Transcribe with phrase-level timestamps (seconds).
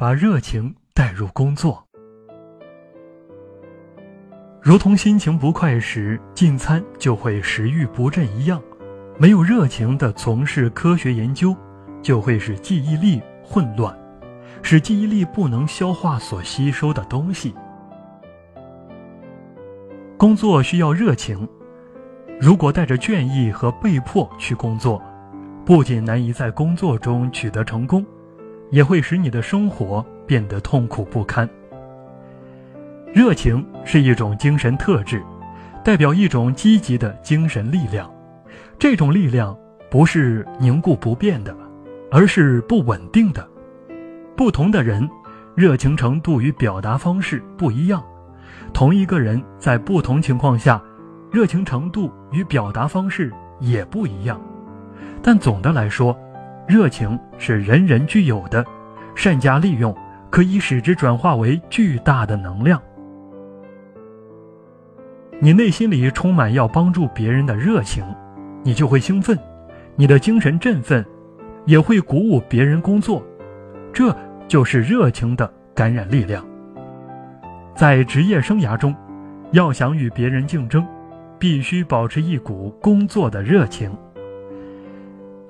[0.00, 1.84] 把热情带入工作。
[4.62, 8.62] 如同心情不快时进餐就会食欲不振一样，
[9.18, 11.52] 没有热情的从事科学研究，
[12.00, 13.92] 就会使记忆力混乱，
[14.62, 17.52] 使记忆力不能消化所吸收的东西。
[20.16, 21.48] 工作需要热情，
[22.40, 25.02] 如果带着倦意和被迫去工作，
[25.66, 28.06] 不仅难以在工作中取得成功，
[28.70, 31.48] 也会使你的生活变得痛苦不堪。
[33.12, 35.22] 热情是一种精神特质，
[35.84, 38.10] 代表一种积极的精神力量。
[38.78, 39.56] 这种力量
[39.90, 41.56] 不是凝固不变的，
[42.10, 43.46] 而是不稳定的。
[44.36, 45.08] 不同的人，
[45.56, 48.04] 热情程度与表达方式不一样。
[48.72, 50.80] 同一个人在不同情况下，
[51.32, 54.40] 热情程度与表达方式也不一样。
[55.22, 56.16] 但总的来说，
[56.68, 58.62] 热情是人人具有的，
[59.14, 59.96] 善加利用，
[60.28, 62.78] 可以使之转化为巨大的能量。
[65.40, 68.04] 你内心里充满要帮助别人的热情，
[68.62, 69.38] 你就会兴奋，
[69.96, 71.02] 你的精神振奋，
[71.64, 73.24] 也会鼓舞别人工作，
[73.90, 74.14] 这
[74.46, 76.44] 就是热情的感染力量。
[77.74, 78.94] 在职业生涯中，
[79.52, 80.86] 要想与别人竞争，
[81.38, 83.90] 必须保持一股工作的热情。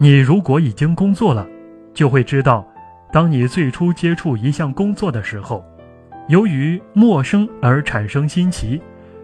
[0.00, 1.44] 你如果已经工作了，
[1.92, 2.64] 就会知道，
[3.12, 5.64] 当你最初接触一项工作的时候，
[6.28, 8.80] 由于陌生而产生新奇。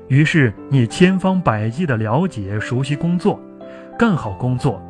[0.08, 3.40] 于是你千方百计地了解、熟悉工作，
[3.96, 4.82] 干好工作，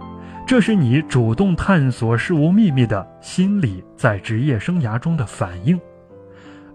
[0.47, 5.79] 这是你主动探索事物秘密的心理在职业生涯中的反应。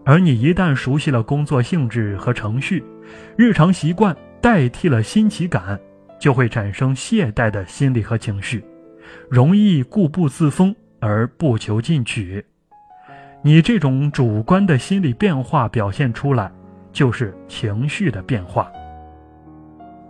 [0.06, 2.84] 而你一旦熟悉了工作性质和程序，
[3.36, 5.78] 日常习惯代替了新奇感，
[6.20, 8.64] 就会产生懈怠的心理和情绪，
[9.30, 12.46] 容易固步自封而不求进取。
[13.42, 16.52] 你这种主观的心理变化表现出来。
[16.92, 18.68] 就是情绪的变化。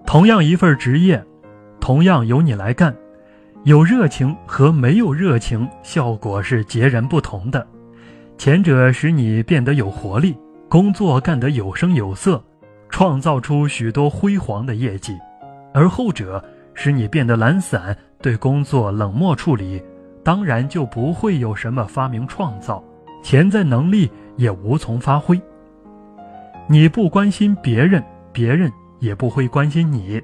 [0.06, 1.22] 同样一份职业，
[1.80, 2.96] 同样由你来干，
[3.66, 7.68] 有热情和没有热情效果是截然不同的。
[8.38, 10.36] 前者使你变得有活力，
[10.70, 12.42] 工作干得有声有色，
[12.90, 15.14] 创造出许多辉煌的业绩；
[15.74, 16.44] 而后者
[16.74, 19.82] 使你变得懒散，对工作冷漠处理，
[20.24, 22.84] 当然就不会有什么发明创造，
[23.24, 25.40] 潜在能力也无从发挥。
[26.68, 30.22] 你不关心别人，别人也不会关心你。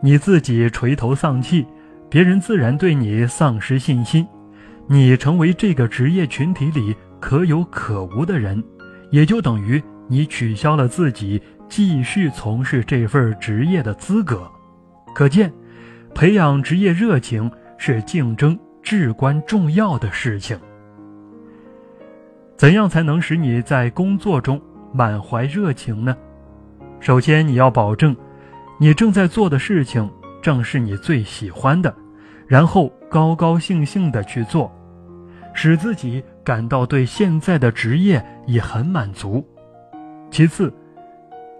[0.00, 1.66] 你自己垂头丧气，
[2.08, 4.26] 别人自然对你丧失信心。
[4.86, 8.62] 你成为这个职业群体里可有可无的人，
[9.10, 14.46] 也就等于你取消了自己继续从事这份职业的资格。
[15.14, 15.52] 可见，
[16.14, 20.58] 培养职业热情是竞争至关重要的事情。
[22.56, 24.60] 怎样才能使你在工作中？
[24.92, 26.16] 满怀热情呢？
[27.00, 28.16] 首先，你要保证
[28.78, 30.08] 你正在做的事情
[30.40, 31.92] 正是你最喜欢的，
[32.46, 34.72] 然后高高兴兴地去做，
[35.52, 39.44] 使自己感到对现在的职业已很满足。
[40.30, 40.72] 其次，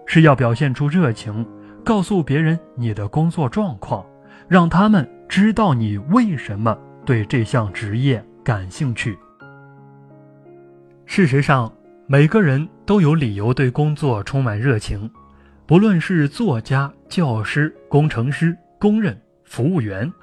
[0.05, 1.45] 是要表现出热情，
[1.83, 4.05] 告诉别人你的工作状况，
[4.47, 9.17] 让他们知道你为什么对这项职业感兴趣。
[11.05, 11.71] 事实上。
[12.07, 15.09] 每个人都有理由对工作充满热情，
[15.65, 20.13] 不论是作家、教师、工程师、工人、服务员，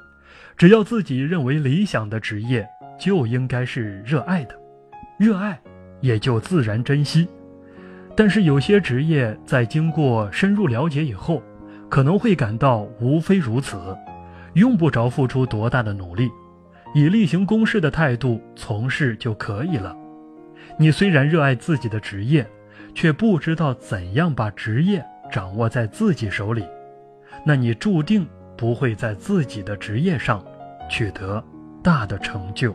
[0.57, 2.65] 只要自己认为理想的职业，
[3.01, 4.55] 就应该是热爱的，
[5.19, 5.61] 热爱
[6.01, 7.27] 也就自然珍惜。
[8.15, 11.43] 但是有些职业在经过深入了解以后，
[11.89, 13.77] 可能会感到无非如此，
[14.55, 16.31] 用不着付出多大的努力，
[16.95, 19.97] 以例行公事的态度从事就可以了。
[20.79, 22.47] 你虽然热爱自己的职业，
[22.95, 26.65] 却不知道怎样把职业掌握在自己手里，
[27.45, 28.27] 那你注定
[28.57, 30.45] 不会在自己的职业上
[30.89, 31.43] 取得
[31.83, 32.75] 大的成就。